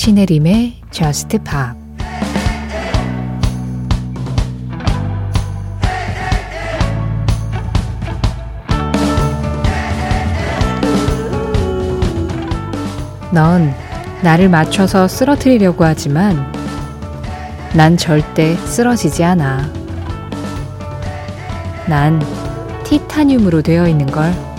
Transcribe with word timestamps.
신혜림의 0.00 0.76
Just 0.90 1.28
Pop 1.40 1.78
넌 13.30 13.74
나를 14.22 14.48
맞춰서 14.48 15.06
쓰러뜨리려고 15.06 15.84
하지만 15.84 16.50
난 17.74 17.98
절대 17.98 18.56
쓰러지지 18.56 19.22
않아. 19.22 19.70
난 21.86 22.22
티타늄으로 22.84 23.60
되어 23.60 23.86
있는 23.86 24.06
걸. 24.06 24.49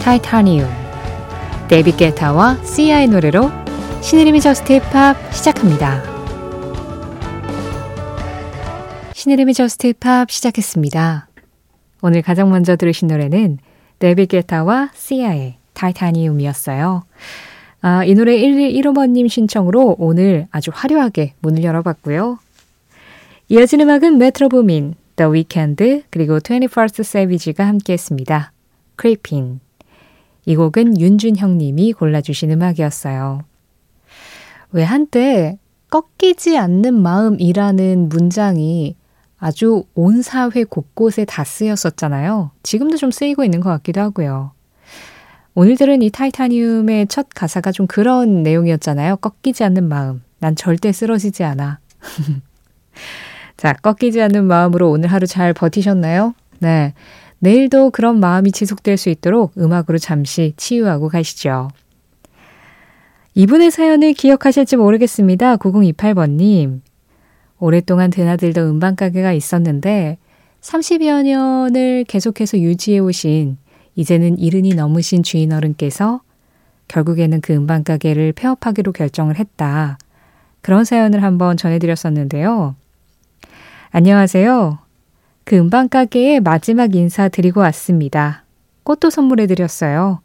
타이타늄 0.00 0.66
데이비 1.68 1.94
게타와 1.94 2.64
시아의 2.64 3.08
노래로 3.08 3.50
신혜림의 4.00 4.40
Just 4.40 4.72
Pop 4.72 5.16
시작합니다. 5.32 6.02
신혜림의 9.12 9.52
Just 9.54 9.88
Pop 9.88 10.30
시작했습니다. 10.30 11.28
오늘 12.00 12.22
가장 12.22 12.50
먼저 12.50 12.76
들으신 12.76 13.08
노래는 13.08 13.58
데이비드 13.98 14.26
게타와 14.26 14.90
시아의 14.94 15.56
Titanium이었어요. 15.74 17.02
아, 17.82 18.04
이 18.04 18.14
노래 18.14 18.38
1115번님 18.38 19.28
신청으로 19.28 19.96
오늘 19.98 20.46
아주 20.50 20.70
화려하게 20.74 21.34
문을 21.40 21.62
열어봤고요. 21.62 22.38
이어진 23.48 23.80
음악은 23.82 24.16
Metro 24.16 24.48
Boomin, 24.48 24.94
The 25.16 25.30
Weeknd, 25.30 26.04
그리고 26.08 26.38
21st 26.38 27.00
Savage가 27.00 27.66
함께 27.66 27.92
했습니다. 27.92 28.52
Creeping. 28.98 29.60
이 30.46 30.56
곡은 30.56 31.00
윤준형 31.00 31.58
님이 31.58 31.92
골라주신 31.92 32.50
음악이었어요. 32.50 33.42
왜 34.72 34.82
한때 34.84 35.58
꺾이지 35.90 36.56
않는 36.56 36.94
마음이라는 36.94 38.08
문장이 38.08 38.96
아주 39.38 39.84
온 39.94 40.22
사회 40.22 40.64
곳곳에 40.64 41.24
다 41.24 41.44
쓰였었잖아요. 41.44 42.50
지금도 42.62 42.96
좀 42.96 43.10
쓰이고 43.10 43.42
있는 43.42 43.60
것 43.60 43.70
같기도 43.70 44.00
하고요. 44.00 44.52
오늘 45.54 45.76
들은 45.76 46.02
이 46.02 46.10
타이타늄의 46.10 47.08
첫 47.08 47.26
가사가 47.34 47.72
좀 47.72 47.86
그런 47.86 48.42
내용이었잖아요. 48.42 49.16
꺾이지 49.16 49.64
않는 49.64 49.88
마음. 49.88 50.22
난 50.38 50.54
절대 50.54 50.92
쓰러지지 50.92 51.42
않아. 51.42 51.80
자, 53.56 53.72
꺾이지 53.72 54.22
않는 54.22 54.44
마음으로 54.44 54.90
오늘 54.90 55.10
하루 55.10 55.26
잘 55.26 55.52
버티셨나요? 55.52 56.34
네. 56.60 56.94
내일도 57.40 57.90
그런 57.90 58.20
마음이 58.20 58.52
지속될 58.52 58.96
수 58.96 59.08
있도록 59.08 59.52
음악으로 59.58 59.98
잠시 59.98 60.52
치유하고 60.56 61.08
가시죠. 61.08 61.68
이분의 63.34 63.70
사연을 63.70 64.12
기억하실지 64.12 64.76
모르겠습니다. 64.76 65.56
9028번님. 65.56 66.80
오랫동안 67.58 68.10
드나들던 68.10 68.66
음반가게가 68.68 69.32
있었는데 69.32 70.18
30여 70.60 71.22
년을 71.24 72.04
계속해서 72.04 72.58
유지해 72.58 72.98
오신 72.98 73.56
이제는 73.94 74.38
이른이 74.38 74.74
넘으신 74.74 75.22
주인 75.22 75.52
어른께서 75.52 76.20
결국에는 76.88 77.40
그 77.40 77.54
음반가게를 77.54 78.32
폐업하기로 78.32 78.92
결정을 78.92 79.38
했다. 79.38 79.98
그런 80.60 80.84
사연을 80.84 81.22
한번 81.22 81.56
전해드렸었는데요. 81.56 82.74
안녕하세요. 83.90 84.89
그 85.44 85.56
음반 85.56 85.88
가게에 85.88 86.40
마지막 86.40 86.94
인사 86.94 87.28
드리고 87.28 87.60
왔습니다. 87.60 88.44
꽃도 88.84 89.10
선물해 89.10 89.46
드렸어요. 89.46 90.20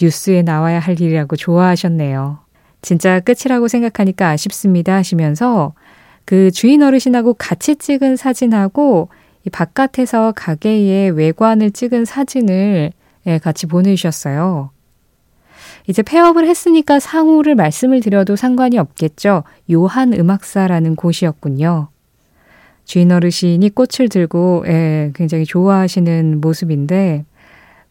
뉴스에 0.00 0.42
나와야 0.42 0.80
할 0.80 1.00
일이라고 1.00 1.36
좋아하셨네요. 1.36 2.38
진짜 2.82 3.20
끝이라고 3.20 3.68
생각하니까 3.68 4.28
아쉽습니다 4.28 4.94
하시면서 4.94 5.72
그 6.24 6.50
주인 6.50 6.82
어르신하고 6.82 7.34
같이 7.34 7.76
찍은 7.76 8.16
사진하고 8.16 9.08
이 9.46 9.50
바깥에서 9.50 10.32
가게의 10.36 11.10
외관을 11.12 11.70
찍은 11.70 12.04
사진을 12.04 12.92
예, 13.26 13.38
같이 13.38 13.66
보내주셨어요. 13.66 14.70
이제 15.86 16.02
폐업을 16.02 16.46
했으니까 16.46 16.98
상호를 16.98 17.54
말씀을 17.54 18.00
드려도 18.00 18.36
상관이 18.36 18.78
없겠죠. 18.78 19.44
요한 19.72 20.12
음악사라는 20.12 20.96
곳이었군요. 20.96 21.88
주인 22.84 23.12
어르신이 23.12 23.70
꽃을 23.70 24.08
들고 24.10 24.64
예, 24.66 25.10
굉장히 25.14 25.44
좋아하시는 25.44 26.40
모습인데 26.40 27.24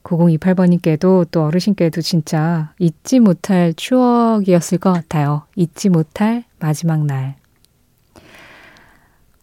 9028번님께도 0.03 1.27
또 1.31 1.45
어르신께도 1.45 2.01
진짜 2.01 2.73
잊지 2.79 3.19
못할 3.19 3.73
추억이었을 3.73 4.77
것 4.77 4.91
같아요. 4.91 5.43
잊지 5.55 5.89
못할 5.89 6.43
마지막 6.59 7.05
날. 7.05 7.35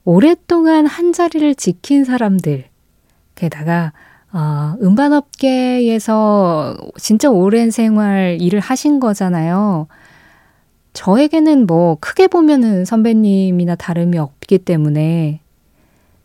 오랫동안 0.05 0.87
한 0.87 1.13
자리를 1.13 1.55
지킨 1.55 2.05
사람들, 2.05 2.65
게다가 3.35 3.93
어, 4.33 4.75
음반업계에서 4.81 6.77
진짜 6.99 7.31
오랜 7.31 7.71
생활 7.71 8.39
일을 8.41 8.61
하신 8.61 9.01
거잖아요. 9.01 9.89
저에게는 10.93 11.67
뭐 11.67 11.97
크게 12.01 12.27
보면은 12.27 12.85
선배님이나 12.85 13.77
다름이 13.77 14.19
없기 14.19 14.59
때문에 14.59 15.41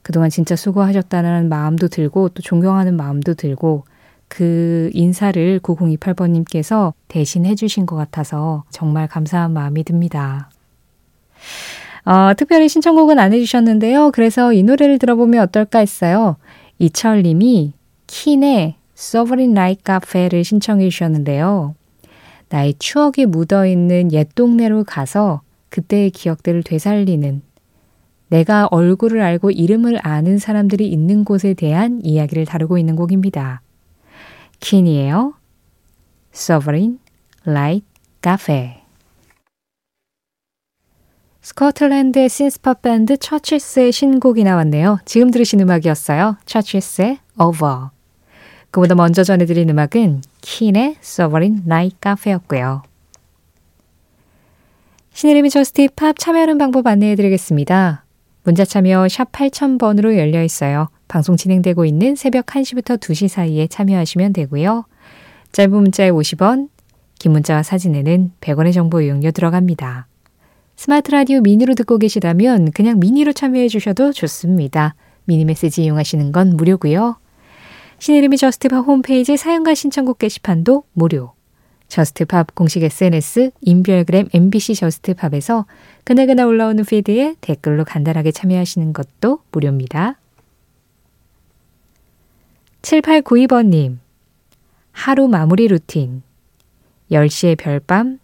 그동안 0.02 0.30
진짜 0.30 0.56
수고하셨다는 0.56 1.50
마음도 1.50 1.88
들고 1.88 2.30
또 2.30 2.42
존경하는 2.42 2.96
마음도 2.96 3.34
들고 3.34 3.86
그 4.28 4.90
인사를 4.94 5.60
9028번님께서 5.60 6.94
대신 7.08 7.46
해주신 7.46 7.86
것 7.86 7.96
같아서 7.96 8.64
정말 8.70 9.08
감사한 9.08 9.52
마음이 9.52 9.84
듭니다. 9.84 10.50
어, 12.06 12.34
특별히 12.38 12.70
신청곡은 12.70 13.18
안 13.18 13.34
해주셨는데요. 13.34 14.12
그래서 14.12 14.54
이 14.54 14.64
노래를 14.64 15.00
들어보면 15.00 15.42
어떨까 15.42 15.80
했어요. 15.80 16.38
이철 16.78 17.24
님이 17.24 17.74
킨의 18.08 18.76
Sovereign 18.96 19.58
Night 19.58 19.84
Cafe를 19.86 20.44
신청해 20.44 20.90
주셨는데요. 20.90 21.76
나의 22.50 22.76
추억이 22.80 23.26
묻어 23.26 23.66
있는 23.66 24.12
옛 24.12 24.30
동네로 24.36 24.84
가서 24.84 25.42
그때의 25.70 26.12
기억들을 26.12 26.64
되살리는 26.64 27.42
내가 28.28 28.68
얼굴을 28.72 29.22
알고 29.22 29.52
이름을 29.52 30.00
아는 30.02 30.38
사람들이 30.38 30.88
있는 30.88 31.24
곳에 31.24 31.54
대한 31.54 32.00
이야기를 32.04 32.46
다루고 32.46 32.78
있는 32.78 32.96
곡입니다. 32.96 33.62
킨이에요. 34.60 35.34
Sovereign 36.34 37.00
Light 37.48 37.86
Cafe 38.24 38.86
스코틀랜드의 41.42 42.28
신스팝 42.28 42.82
밴드 42.82 43.18
처치스의 43.18 43.92
신곡이 43.92 44.44
나왔네요. 44.44 44.98
지금 45.06 45.30
들으신 45.30 45.60
음악이었어요. 45.60 46.38
처치스의 46.46 47.20
Over. 47.40 47.95
그보다 48.76 48.94
먼저 48.94 49.24
전해드린 49.24 49.70
음악은 49.70 50.22
킨의 50.42 50.98
Sovereign 51.02 51.64
Night 51.66 51.98
Cafe였고요. 52.04 52.84
신의림의 55.14 55.50
저스티 55.50 55.88
팝 55.96 56.20
참여하는 56.20 56.58
방법 56.58 56.86
안내해드리겠습니다. 56.86 58.04
문자 58.44 58.66
참여 58.66 59.08
샵 59.08 59.32
8000번으로 59.32 60.18
열려 60.18 60.44
있어요. 60.44 60.90
방송 61.08 61.38
진행되고 61.38 61.86
있는 61.86 62.16
새벽 62.16 62.48
1시부터 62.48 63.00
2시 63.00 63.30
사이에 63.30 63.68
참여하시면 63.68 64.34
되고요. 64.34 64.84
짧은 65.54 65.72
문자에 65.72 66.12
50원, 66.12 66.68
긴 67.18 67.32
문자와 67.32 67.64
사진에는 67.64 68.34
100원의 68.42 68.74
정보 68.74 69.00
이용료 69.00 69.32
들어갑니다. 69.32 70.08
스마트 70.76 71.12
라디오 71.12 71.40
미니로 71.40 71.76
듣고 71.76 71.98
계시다면 71.98 72.72
그냥 72.72 73.00
미니로 73.00 73.32
참여해 73.32 73.70
주셔도 73.70 74.12
좋습니다. 74.12 74.96
미니 75.24 75.46
메시지 75.46 75.86
이용하시는 75.86 76.34
건 76.34 76.58
무료고요. 76.58 77.16
신혜림의 78.00 78.38
Just 78.38 78.65
Pop 78.65 78.86
홈페이지 78.86 79.38
사연과 79.38 79.74
신청곡 79.74 80.20
게시판도 80.20 80.84
무료. 80.94 81.34
Just 81.88 82.27
Pop 82.27 82.56
공식 82.56 82.84
SNS 82.84 83.52
인별그램 83.62 84.30
MBC 84.34 84.76
Just 84.76 85.08
Pop에서 85.08 85.66
그날그날 86.04 86.46
올라오는 86.46 86.84
feed에 86.84 87.36
댓글로 87.42 87.86
간단하게 87.86 88.32
참여하시는 88.32 88.92
것도 88.94 89.40
무료입니다. 89.52 90.20
7892번님 92.82 93.98
하루 94.92 95.28
마무리 95.28 95.68
루틴 95.68 96.22
10시에 97.12 97.58
별밤, 97.58 98.20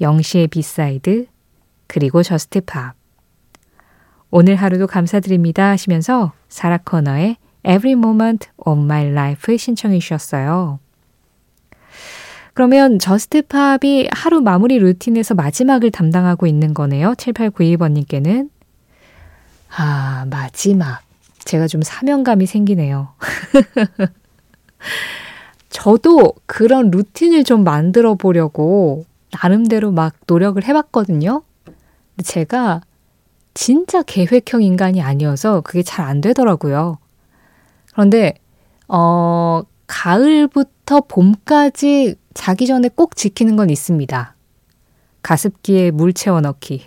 0시에 0.00 0.50
비사이드, 0.50 1.26
그리고 1.86 2.22
Just 2.22 2.58
Pop. 2.58 2.94
오늘 4.30 4.56
하루도 4.56 4.86
감사드립니다 4.86 5.70
하시면서 5.70 6.32
사라 6.48 6.78
코너의 6.78 7.36
Every 7.66 7.92
Moment 7.92 8.48
of 8.58 8.80
My 8.80 9.06
Life 9.06 9.56
신청해 9.56 9.98
주셨어요. 9.98 10.78
그러면 12.54 12.98
Just 12.98 13.53
Pop이 13.53 14.08
하루 14.12 14.40
마무리 14.40 14.78
routine에서 14.78 15.34
마지막을 15.34 15.90
담당하고 15.90 16.46
있는 16.46 16.72
거네요. 16.72 17.12
7892번님께는. 17.14 18.48
아, 19.76 20.26
마지막. 20.30 21.02
제가 21.44 21.66
좀 21.66 21.82
사명감이 21.82 22.46
생기네요. 22.46 23.08
저도 25.68 26.32
그런 26.46 26.90
routine을 26.90 27.44
좀 27.44 27.62
만들어 27.62 28.14
보려고 28.14 29.04
나름대로 29.32 29.92
막 29.92 30.14
노력을 30.26 30.62
해봤거든요. 30.64 31.42
근데 31.64 32.22
제가 32.22 32.80
진짜 33.52 34.02
계획형 34.02 34.62
인간이 34.62 35.02
아니어서 35.02 35.60
그게 35.60 35.82
잘 35.82 36.06
안 36.06 36.20
되더라고요. 36.20 36.98
그런데, 37.96 38.34
어, 38.88 39.62
가을부터 39.86 41.00
봄까지 41.08 42.16
자기 42.34 42.66
전에 42.66 42.90
꼭 42.94 43.16
지키는 43.16 43.56
건 43.56 43.70
있습니다. 43.70 44.34
가습기에 45.22 45.92
물 45.92 46.12
채워 46.12 46.42
넣기. 46.42 46.82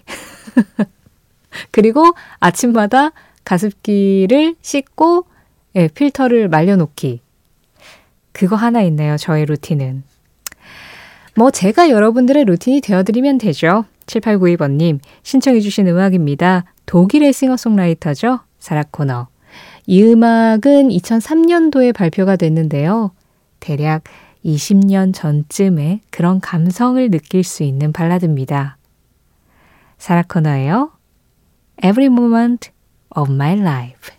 그리고 1.71 2.13
아침마다 2.39 3.09
가습기를 3.43 4.55
씻고 4.61 5.25
예, 5.77 5.87
필터를 5.87 6.47
말려놓기. 6.47 7.21
그거 8.31 8.55
하나 8.55 8.83
있네요. 8.83 9.17
저의 9.17 9.45
루틴은. 9.45 10.03
뭐 11.35 11.49
제가 11.49 11.89
여러분들의 11.89 12.45
루틴이 12.45 12.81
되어드리면 12.81 13.39
되죠. 13.39 13.85
7892번님 14.05 14.99
신청해주신 15.23 15.87
음악입니다. 15.87 16.65
독일의 16.85 17.33
싱어송라이터죠. 17.33 18.41
사라 18.59 18.83
코너. 18.91 19.27
이 19.91 20.03
음악은 20.03 20.89
2003년도에 20.89 21.95
발표가 21.95 22.35
됐는데요. 22.35 23.09
대략 23.59 24.03
20년 24.45 25.15
전쯤에 25.15 26.01
그런 26.11 26.39
감성을 26.39 27.09
느낄 27.09 27.43
수 27.43 27.63
있는 27.63 27.91
발라드입니다. 27.91 28.77
사라 29.97 30.21
코너예요. 30.21 30.91
Every 31.83 32.05
moment 32.05 32.69
of 33.15 33.33
my 33.33 33.53
life. 33.53 34.13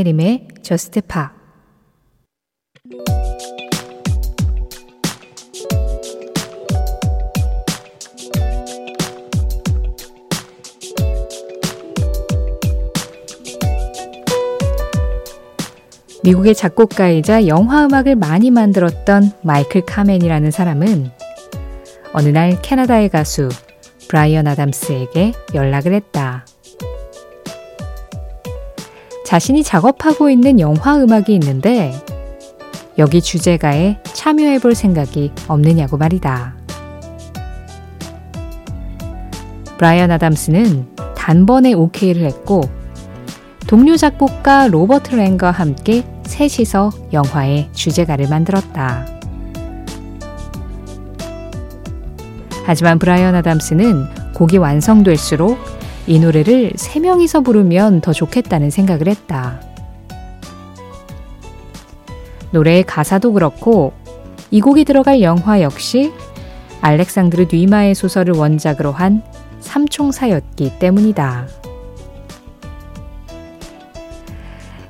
신혜림의 0.00 0.48
Just 0.62 1.00
Pop 1.02 1.32
미국의 16.22 16.54
작곡가이자 16.54 17.46
영화 17.46 17.84
음악을 17.84 18.16
많이 18.16 18.50
만들었던 18.50 19.32
마이클 19.42 19.82
카멘이라는 19.84 20.50
사람은 20.50 21.10
어느 22.12 22.28
날 22.28 22.60
캐나다의 22.62 23.08
가수 23.08 23.48
브라이언 24.08 24.46
아담스에게 24.46 25.32
연락을 25.54 25.92
했다. 25.94 26.44
자신이 29.30 29.62
작업하고 29.62 30.28
있는 30.28 30.58
영화 30.58 30.96
음악이 30.96 31.32
있는데 31.34 31.94
여기 32.98 33.22
주제가에 33.22 33.98
참여해 34.02 34.58
볼 34.58 34.74
생각이 34.74 35.30
없느냐고 35.46 35.98
말이다. 35.98 36.56
브라이언 39.78 40.10
아담스는 40.10 40.96
단번에 41.16 41.74
오케이를 41.74 42.24
했고 42.24 42.62
동료 43.68 43.96
작곡가 43.96 44.66
로버트 44.66 45.14
랭과 45.14 45.52
함께 45.52 46.04
셋이서 46.24 46.90
영화의 47.12 47.68
주제가를 47.70 48.28
만들었다. 48.28 49.06
하지만 52.64 52.98
브라이언 52.98 53.36
아담스는 53.36 54.32
곡이 54.34 54.56
완성될수록 54.56 55.79
이 56.10 56.18
노래를 56.18 56.72
세 56.74 56.98
명이서 56.98 57.42
부르면 57.42 58.00
더 58.00 58.12
좋겠다는 58.12 58.70
생각을 58.70 59.06
했다. 59.06 59.60
노래의 62.50 62.82
가사도 62.82 63.32
그렇고 63.32 63.92
이 64.50 64.60
곡이 64.60 64.84
들어갈 64.84 65.22
영화 65.22 65.62
역시 65.62 66.12
알렉산드르 66.80 67.46
뉘마의 67.52 67.94
소설을 67.94 68.34
원작으로 68.34 68.90
한 68.90 69.22
삼총사였기 69.60 70.80
때문이다. 70.80 71.46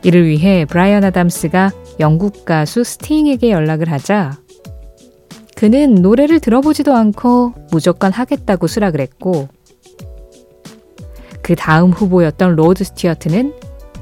이를 0.02 0.26
위해 0.26 0.64
브라이언 0.64 1.04
아담스가 1.04 1.70
영국 2.00 2.46
가수 2.46 2.82
스팅에게 2.82 3.50
연락을 3.50 3.92
하자 3.92 4.38
그는 5.54 5.96
노래를 5.96 6.40
들어보지도 6.40 6.94
않고 6.94 7.52
무조건 7.70 8.10
하겠다고 8.10 8.66
수락을 8.66 9.02
했고 9.02 9.48
그 11.50 11.56
다음 11.56 11.90
후보였던 11.90 12.54
로드 12.54 12.84
스튜어트는 12.84 13.52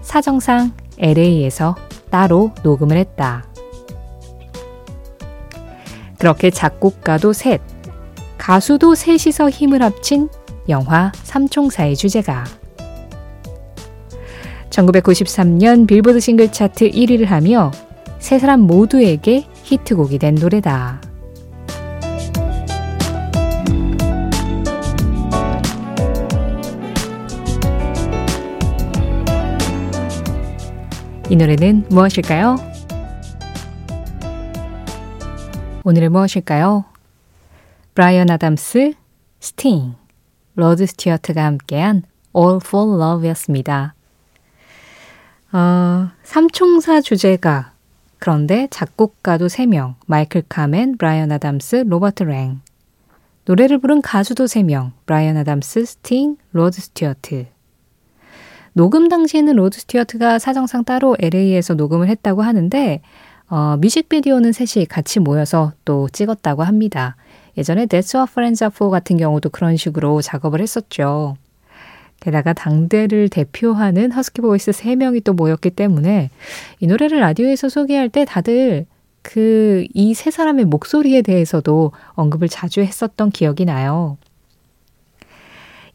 사정상 0.02 0.72
LA에서 0.98 1.76
따로 2.10 2.52
녹음을 2.62 2.98
했다. 2.98 3.46
그렇게 6.18 6.50
작곡가도 6.50 7.32
셋, 7.32 7.62
가수도 8.36 8.94
셋이서 8.94 9.48
힘을 9.48 9.82
합친 9.82 10.28
영화 10.68 11.10
삼총사의 11.22 11.96
주제가 11.96 12.44
1993년 14.68 15.86
빌보드 15.86 16.20
싱글 16.20 16.52
차트 16.52 16.90
1위를 16.90 17.24
하며 17.24 17.70
세 18.18 18.38
사람 18.38 18.60
모두에게 18.60 19.46
히트곡이 19.62 20.18
된 20.18 20.34
노래다. 20.34 21.07
이 31.30 31.36
노래는 31.36 31.84
무엇일까요? 31.90 32.56
오늘은 35.84 36.10
무엇일까요? 36.10 36.86
브라이언 37.94 38.30
아담스, 38.30 38.94
스팅, 39.38 39.94
로드 40.54 40.86
스튜어트가 40.86 41.44
함께한 41.44 42.04
All 42.34 42.60
for 42.64 42.98
Love였습니다. 42.98 43.94
어, 45.52 46.08
삼총사 46.22 47.02
주제가 47.02 47.72
그런데 48.18 48.66
작곡가도 48.70 49.48
3명 49.48 49.96
마이클 50.06 50.42
카멘, 50.48 50.96
브라이언 50.96 51.30
아담스, 51.30 51.84
로버트 51.86 52.22
랭 52.22 52.62
노래를 53.44 53.78
부른 53.80 54.00
가수도 54.00 54.44
3명 54.44 54.92
브라이언 55.04 55.36
아담스, 55.36 55.84
스팅, 55.84 56.38
로드 56.52 56.80
스튜어트 56.80 57.48
녹음 58.78 59.08
당시에는 59.08 59.56
로드 59.56 59.80
스튜어트가 59.80 60.38
사정상 60.38 60.84
따로 60.84 61.16
LA에서 61.18 61.74
녹음을 61.74 62.08
했다고 62.10 62.42
하는데 62.42 63.00
어, 63.50 63.76
뮤직비디오는 63.80 64.52
셋이 64.52 64.86
같이 64.86 65.18
모여서 65.18 65.72
또 65.84 66.08
찍었다고 66.12 66.62
합니다. 66.62 67.16
예전에 67.56 67.86
That's 67.86 68.14
What 68.14 68.30
Friends 68.30 68.62
Are 68.62 68.70
For 68.72 68.88
같은 68.92 69.16
경우도 69.16 69.48
그런 69.48 69.76
식으로 69.76 70.22
작업을 70.22 70.60
했었죠. 70.60 71.36
게다가 72.20 72.52
당대를 72.52 73.30
대표하는 73.30 74.12
허스키 74.12 74.42
보이스 74.42 74.70
3명이 74.70 75.24
또 75.24 75.32
모였기 75.32 75.70
때문에 75.70 76.30
이 76.78 76.86
노래를 76.86 77.18
라디오에서 77.18 77.68
소개할 77.68 78.08
때 78.08 78.24
다들 78.24 78.86
그 79.22 79.88
이 79.92 80.14
세 80.14 80.30
사람의 80.30 80.66
목소리에 80.66 81.22
대해서도 81.22 81.90
언급을 82.12 82.48
자주 82.48 82.80
했었던 82.80 83.30
기억이 83.30 83.64
나요. 83.64 84.18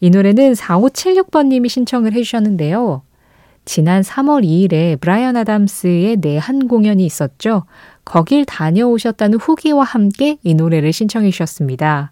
이 0.03 0.09
노래는 0.09 0.51
4576번님이 0.51 1.69
신청을 1.69 2.11
해주셨는데요. 2.11 3.03
지난 3.63 4.01
3월 4.01 4.43
2일에 4.43 4.99
브라이언 4.99 5.37
아담스의 5.37 6.17
내한 6.17 6.67
공연이 6.67 7.05
있었죠. 7.05 7.63
거길 8.03 8.43
다녀오셨다는 8.43 9.37
후기와 9.39 9.85
함께 9.85 10.39
이 10.43 10.55
노래를 10.55 10.91
신청해 10.91 11.31
주셨습니다. 11.31 12.11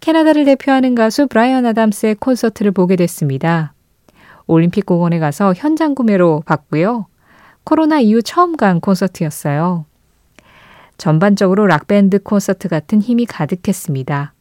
캐나다를 0.00 0.44
대표하는 0.44 0.96
가수 0.96 1.28
브라이언 1.28 1.64
아담스의 1.64 2.16
콘서트를 2.16 2.72
보게 2.72 2.96
됐습니다. 2.96 3.72
올림픽 4.48 4.84
공원에 4.84 5.20
가서 5.20 5.54
현장 5.56 5.94
구매로 5.94 6.42
봤고요. 6.44 7.06
코로나 7.62 8.00
이후 8.00 8.20
처음 8.20 8.56
간 8.56 8.80
콘서트였어요. 8.80 9.84
전반적으로 10.98 11.68
락밴드 11.68 12.20
콘서트 12.20 12.66
같은 12.66 13.00
힘이 13.00 13.26
가득했습니다. 13.26 14.34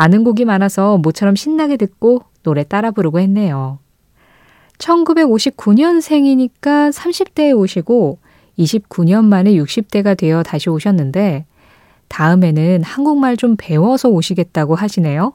아는 0.00 0.22
곡이 0.22 0.44
많아서 0.44 0.96
모처럼 0.98 1.34
신나게 1.34 1.76
듣고 1.76 2.22
노래 2.44 2.62
따라 2.62 2.92
부르고 2.92 3.18
했네요. 3.18 3.80
1959년생이니까 4.78 6.92
30대에 6.92 7.58
오시고 7.58 8.20
29년 8.56 9.24
만에 9.24 9.54
60대가 9.54 10.16
되어 10.16 10.44
다시 10.44 10.70
오셨는데 10.70 11.46
다음에는 12.06 12.84
한국말 12.84 13.36
좀 13.36 13.56
배워서 13.58 14.08
오시겠다고 14.08 14.76
하시네요. 14.76 15.32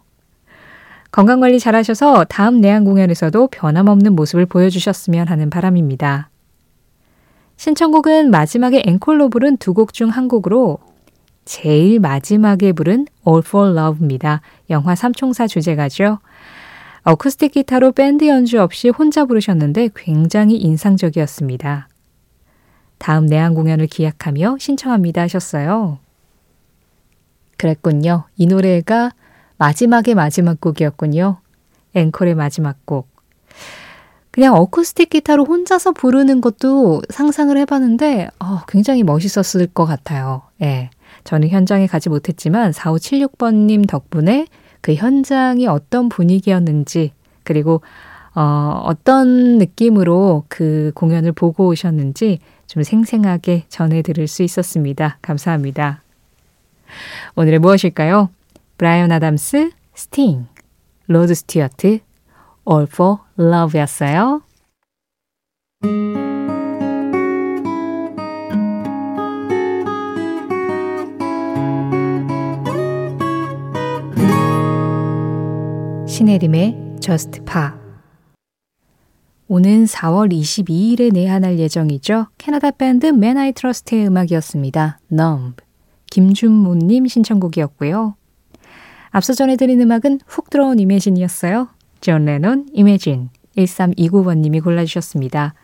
건강관리 1.12 1.60
잘하셔서 1.60 2.24
다음 2.30 2.62
내한 2.62 2.86
공연에서도 2.86 3.48
변함없는 3.48 4.16
모습을 4.16 4.46
보여주셨으면 4.46 5.28
하는 5.28 5.50
바람입니다. 5.50 6.30
신청곡은 7.58 8.32
마지막에 8.32 8.82
앵콜로 8.86 9.28
부른 9.30 9.58
두 9.58 9.74
곡 9.74 9.92
중 9.92 10.10
한 10.10 10.30
곡으로 10.30 10.80
제일 11.46 12.00
마지막에 12.00 12.72
부른 12.72 13.08
All 13.28 13.44
for 13.46 13.72
Love입니다. 13.78 14.42
영화 14.70 14.96
삼총사 14.96 15.48
주제가죠. 15.48 16.20
어쿠스틱 17.04 17.52
기타로 17.52 17.92
밴드 17.92 18.28
연주 18.28 18.62
없이 18.62 18.90
혼자 18.90 19.26
부르셨는데 19.26 19.90
굉장히 19.96 20.56
인상적이었습니다. 20.56 21.90
다음 22.98 23.26
내한 23.26 23.54
공연을 23.54 23.88
기약하며 23.88 24.58
신청합니다 24.60 25.24
하셨어요. 25.24 26.00
그랬군요. 27.58 28.24
이 28.38 28.48
노래가 28.48 29.12
마지막의 29.58 30.16
마지막 30.16 30.62
곡이었군요. 30.62 31.38
앵콜의 31.94 32.36
마지막 32.36 32.86
곡. 32.86 33.10
그냥 34.32 34.56
어쿠스틱 34.56 35.10
기타로 35.10 35.46
혼자서 35.46 35.92
부르는 35.92 36.42
것도 36.42 37.02
상상을 37.10 37.56
해봤는데 37.56 38.30
어, 38.40 38.62
굉장히 38.68 39.04
멋있었을 39.04 39.68
것 39.68 39.86
같아요. 39.86 40.42
예. 40.62 40.90
저는 41.24 41.50
현장에 41.50 41.88
가지 41.88 42.10
못했지만 42.10 42.72
4576번님 42.72 43.88
덕분에 43.88 44.48
그 44.82 44.94
현장이 44.94 45.68
어떤 45.68 46.10
분위기였는지 46.10 47.14
그리고 47.44 47.82
어, 48.36 48.82
어떤 48.86 49.58
느낌으로 49.58 50.44
그 50.48 50.92
공연을 50.96 51.34
보고 51.34 51.68
오셨는지 51.68 52.40
좀 52.66 52.84
생생하게 52.84 53.66
전해 53.70 54.02
들을 54.02 54.28
수 54.28 54.44
있었습니다. 54.44 55.20
감사합니다. 55.22 56.02
오늘의 57.36 57.60
무엇일까요? 57.60 58.30
브라이언 58.78 59.12
아담스, 59.12 59.72
스팅, 59.94 60.48
로드 61.08 61.34
스튜어트, 61.36 62.00
All 62.68 62.88
for 62.90 63.18
Love였어요. 63.38 64.42
신혜림의 76.24 77.00
Just 77.02 77.42
Pop 77.42 77.64
오는 79.50 79.84
4월 79.84 80.32
22일에 80.32 81.12
내한할 81.12 81.60
예정이죠. 81.60 82.28
캐나다 82.38 82.72
밴드 82.72 83.08
Man 83.08 83.38
I 83.38 83.52
Trust의 83.52 84.08
음악이었습니다. 84.08 85.00
Numb. 85.12 85.58
김준모님 86.10 87.08
신청곡이었고요. 87.08 88.16
앞서 89.10 89.34
전해드린 89.34 89.82
음악은 89.82 90.22
훅 90.26 90.50
들어온 90.50 90.80
Imagine이었어요. 90.80 91.68
존 92.00 92.24
레논, 92.24 92.68
Imagine. 92.72 93.30
1329번님이 93.58 94.64
골라주셨습니다. 94.64 95.56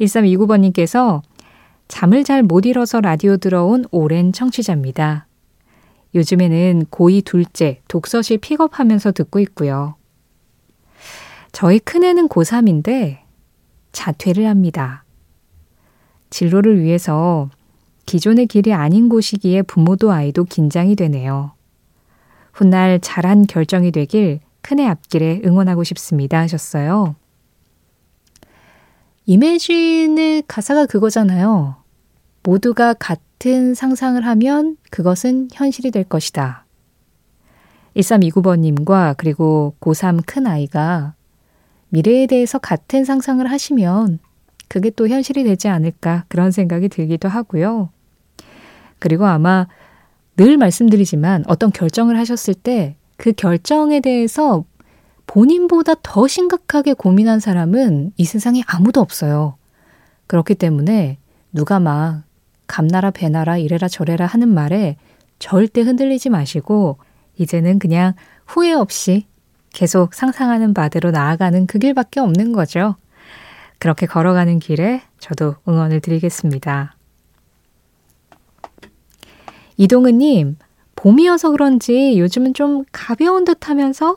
1329번님께서 0.00 1.22
잠을 1.86 2.24
잘 2.24 2.42
못 2.42 2.66
이뤄서 2.66 3.00
라디오 3.00 3.36
들어온 3.36 3.84
오랜 3.92 4.32
청취자입니다. 4.32 5.28
요즘에는 6.16 6.86
고2 6.86 7.24
둘째 7.24 7.80
독서실 7.86 8.38
픽업하면서 8.38 9.12
듣고 9.12 9.38
있고요. 9.38 9.94
저희 11.60 11.80
큰애는 11.80 12.28
고3인데 12.28 13.18
자퇴를 13.90 14.46
합니다. 14.46 15.02
진로를 16.30 16.80
위해서 16.80 17.50
기존의 18.06 18.46
길이 18.46 18.72
아닌 18.72 19.08
곳이기에 19.08 19.62
부모도 19.62 20.12
아이도 20.12 20.44
긴장이 20.44 20.94
되네요. 20.94 21.50
훗날 22.52 23.00
잘한 23.00 23.48
결정이 23.48 23.90
되길 23.90 24.38
큰애 24.62 24.86
앞길에 24.86 25.42
응원하고 25.44 25.82
싶습니다 25.82 26.38
하셨어요. 26.38 27.16
이매진의 29.26 30.44
가사가 30.46 30.86
그거잖아요. 30.86 31.74
모두가 32.44 32.94
같은 32.94 33.74
상상을 33.74 34.24
하면 34.24 34.76
그것은 34.92 35.48
현실이 35.52 35.90
될 35.90 36.04
것이다. 36.04 36.66
1329번님과 37.96 39.16
그리고 39.18 39.74
고3 39.80 40.22
큰아이가 40.24 41.17
미래에 41.90 42.26
대해서 42.26 42.58
같은 42.58 43.04
상상을 43.04 43.44
하시면 43.50 44.18
그게 44.68 44.90
또 44.90 45.08
현실이 45.08 45.44
되지 45.44 45.68
않을까 45.68 46.24
그런 46.28 46.50
생각이 46.50 46.88
들기도 46.88 47.28
하고요. 47.28 47.90
그리고 48.98 49.26
아마 49.26 49.66
늘 50.36 50.56
말씀드리지만 50.56 51.44
어떤 51.46 51.72
결정을 51.72 52.18
하셨을 52.18 52.54
때 52.54 52.98
그 53.18 53.32
결정에 53.32 54.00
대해서 54.00 54.64
본인보다 55.26 55.94
더 56.02 56.26
심각하게 56.26 56.94
고민한 56.94 57.40
사람은 57.40 58.12
이 58.16 58.24
세상에 58.24 58.62
아무도 58.66 59.02
없어요. 59.02 59.58
그렇기 60.26 60.54
때문에 60.54 61.18
누가 61.52 61.80
막 61.80 62.22
감나라 62.66 63.10
배나라 63.10 63.58
이래라 63.58 63.88
저래라 63.88 64.24
하는 64.24 64.48
말에 64.48 64.96
절대 65.38 65.82
흔들리지 65.82 66.30
마시고 66.30 66.98
이제는 67.36 67.78
그냥 67.78 68.14
후회 68.46 68.72
없이 68.72 69.26
계속 69.78 70.12
상상하는 70.12 70.74
바대로 70.74 71.12
나아가는 71.12 71.68
그 71.68 71.78
길밖에 71.78 72.18
없는 72.18 72.50
거죠. 72.50 72.96
그렇게 73.78 74.06
걸어가는 74.06 74.58
길에 74.58 75.02
저도 75.20 75.54
응원을 75.68 76.00
드리겠습니다. 76.00 76.96
이동은님, 79.76 80.56
봄이어서 80.96 81.52
그런지 81.52 82.18
요즘은 82.18 82.54
좀 82.54 82.82
가벼운 82.90 83.44
듯 83.44 83.68
하면서 83.68 84.16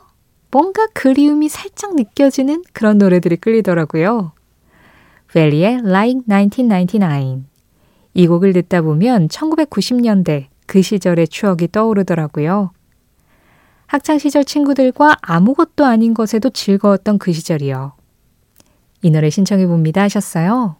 뭔가 0.50 0.88
그리움이 0.94 1.48
살짝 1.48 1.94
느껴지는 1.94 2.64
그런 2.72 2.98
노래들이 2.98 3.36
끌리더라고요. 3.36 4.32
벨리의 5.32 5.82
Like 5.84 6.22
1999. 6.28 7.44
이 8.14 8.26
곡을 8.26 8.52
듣다 8.52 8.82
보면 8.82 9.28
1990년대 9.28 10.46
그 10.66 10.82
시절의 10.82 11.28
추억이 11.28 11.68
떠오르더라고요. 11.70 12.72
학창시절 13.92 14.46
친구들과 14.46 15.18
아무것도 15.20 15.84
아닌 15.84 16.14
것에도 16.14 16.48
즐거웠던 16.48 17.18
그 17.18 17.30
시절이요. 17.30 17.92
이 19.02 19.10
노래 19.10 19.28
신청해 19.28 19.66
봅니다 19.66 20.00
하셨어요. 20.00 20.76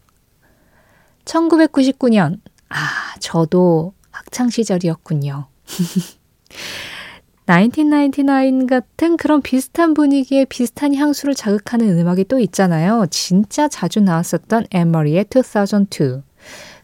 1999년. 1.26 2.40
아, 2.70 2.76
저도 3.20 3.92
학창시절이었군요. 4.12 5.44
1999 7.44 8.64
같은 8.66 9.18
그런 9.18 9.42
비슷한 9.42 9.92
분위기에 9.92 10.46
비슷한 10.46 10.94
향수를 10.94 11.34
자극하는 11.34 11.98
음악이 11.98 12.24
또 12.24 12.38
있잖아요. 12.38 13.04
진짜 13.10 13.68
자주 13.68 14.00
나왔었던 14.00 14.68
엠머리의 14.70 15.26
2002. 15.28 16.22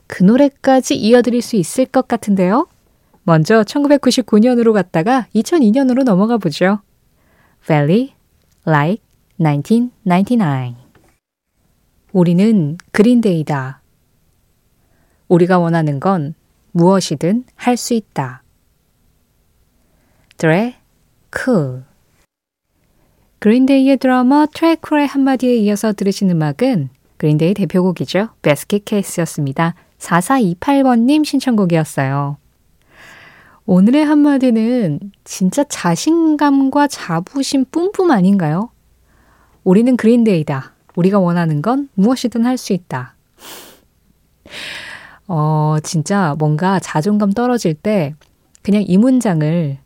그 0.07 0.25
노래까지 0.25 0.95
이어드릴 0.95 1.41
수 1.41 1.57
있을 1.57 1.87
것 1.87 2.07
같은데요. 2.07 2.67
먼저 3.29 3.63
1999년으로 3.63 4.73
갔다가 4.73 5.27
2002년으로 5.35 6.03
넘어가 6.03 6.39
보죠. 6.39 6.81
Valley 7.67 8.15
Like 8.67 9.05
1999 9.37 10.75
우리는 12.13 12.79
그린데이다. 12.91 13.83
우리가 15.29 15.59
원하는 15.59 16.01
건 16.01 16.33
무엇이든 16.73 17.45
할 17.55 17.77
수 17.77 17.93
있다. 17.93 18.43
트레 20.39 20.77
쿨 21.31 21.85
그린데이의 23.41 23.99
드러머 23.99 24.47
트레 24.47 24.77
쿨의 24.77 25.07
한마디에 25.07 25.55
이어서 25.57 25.93
들으신 25.93 26.31
음악은 26.31 26.89
그린데이 27.19 27.53
대표곡이죠. 27.53 28.31
베스킷 28.41 28.87
케이스였습니다. 28.87 29.75
4428번님 29.99 31.27
신청곡이었어요. 31.27 32.39
오늘의 33.71 34.03
한마디는 34.07 34.99
진짜 35.25 35.63
자신감과 35.63 36.87
자부심 36.89 37.67
뿜뿜 37.71 38.11
아닌가요? 38.11 38.71
우리는 39.63 39.95
그린데이다. 39.95 40.73
우리가 40.97 41.19
원하는 41.19 41.61
건 41.61 41.91
무엇이든 41.93 42.47
할 42.47 42.57
수 42.57 42.73
있다. 42.73 43.15
어, 45.29 45.77
진짜 45.83 46.35
뭔가 46.39 46.79
자존감 46.79 47.33
떨어질 47.33 47.75
때 47.75 48.15
그냥 48.63 48.83
이 48.87 48.97
문장을 48.97 49.77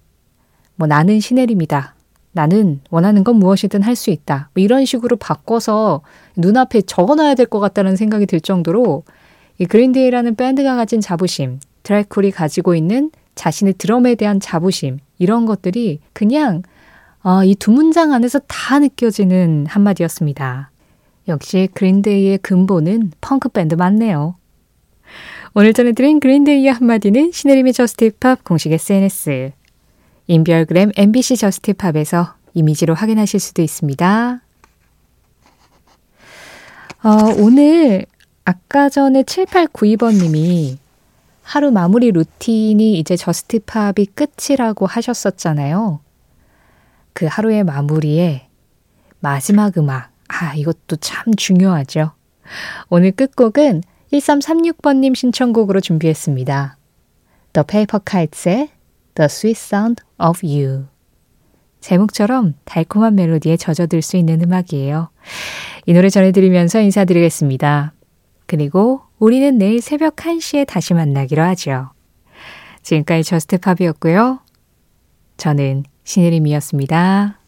뭐 0.76 0.86
나는 0.86 1.18
시네림이다. 1.18 1.96
나는 2.30 2.82
원하는 2.88 3.24
건 3.24 3.34
무엇이든 3.40 3.82
할 3.82 3.96
수 3.96 4.10
있다. 4.10 4.50
뭐 4.54 4.62
이런 4.62 4.84
식으로 4.84 5.16
바꿔서 5.16 6.02
눈앞에 6.36 6.82
적어 6.82 7.16
놔야 7.16 7.34
될 7.34 7.46
것 7.46 7.58
같다는 7.58 7.96
생각이 7.96 8.26
들 8.26 8.40
정도로 8.40 9.02
이 9.58 9.64
그린데이라는 9.64 10.36
밴드가 10.36 10.76
가진 10.76 11.00
자부심, 11.00 11.58
드라이쿨이 11.82 12.30
가지고 12.30 12.76
있는 12.76 13.10
자신의 13.34 13.74
드럼에 13.74 14.14
대한 14.14 14.40
자부심, 14.40 14.98
이런 15.18 15.46
것들이 15.46 16.00
그냥 16.12 16.62
어, 17.22 17.44
이 17.44 17.54
두 17.54 17.70
문장 17.70 18.12
안에서 18.12 18.40
다 18.48 18.78
느껴지는 18.80 19.66
한마디였습니다. 19.68 20.70
역시 21.28 21.68
그린데이의 21.74 22.38
근본은 22.38 23.12
펑크 23.20 23.50
밴드 23.50 23.74
맞네요. 23.76 24.34
오늘 25.54 25.72
전해드린 25.72 26.18
그린데이의 26.18 26.72
한마디는 26.72 27.30
신혜림의 27.30 27.74
저스티팝 27.74 28.42
공식 28.42 28.72
SNS, 28.72 29.52
인별그램 30.26 30.90
MBC 30.96 31.36
저스티팝에서 31.36 32.34
이미지로 32.54 32.94
확인하실 32.94 33.38
수도 33.38 33.62
있습니다. 33.62 34.40
어, 37.04 37.08
오늘 37.38 38.06
아까 38.44 38.88
전에 38.88 39.22
7892번님이 39.22 40.78
하루 41.42 41.70
마무리 41.70 42.10
루틴이 42.12 42.98
이제 42.98 43.16
Just 43.16 43.61
Pop이 43.61 44.06
끝이라고 44.14 44.86
하셨었잖아요. 44.86 46.00
그 47.12 47.26
하루의 47.26 47.64
마무리에 47.64 48.48
마지막 49.20 49.76
음악. 49.76 50.10
아, 50.28 50.54
이것도 50.54 50.96
참 50.96 51.34
중요하죠. 51.34 52.12
오늘 52.88 53.12
끝곡은 53.12 53.82
1336번님 54.12 55.14
신청곡으로 55.14 55.80
준비했습니다. 55.80 56.76
The 57.52 57.66
Paper 57.66 58.00
Kites의 58.04 58.70
The 59.14 59.26
Sweet 59.26 59.60
Sound 59.60 60.02
of 60.18 60.40
You. 60.42 60.86
제목처럼 61.80 62.54
달콤한 62.64 63.14
멜로디에 63.16 63.56
젖어들 63.56 64.02
수 64.02 64.16
있는 64.16 64.40
음악이에요. 64.42 65.10
이 65.86 65.92
노래 65.92 66.08
전해드리면서 66.08 66.80
인사드리겠습니다. 66.80 67.92
그리고 68.52 69.00
우리는 69.18 69.56
내일 69.56 69.80
새벽 69.80 70.16
1시에 70.16 70.66
다시 70.66 70.92
만나기로 70.92 71.42
하죠. 71.42 71.88
지금까지 72.82 73.24
저스트팝이었고요. 73.24 74.40
저는 75.38 75.84
신혜림이었습니다. 76.04 77.38